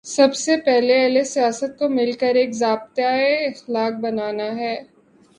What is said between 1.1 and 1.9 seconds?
سیاست کو